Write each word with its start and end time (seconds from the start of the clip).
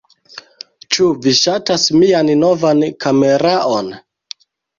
Ĉu 0.95 1.09
vi 1.25 1.33
ŝatas 1.39 1.85
mian 1.99 2.33
novan 2.41 2.83
kameraon? 3.07 3.93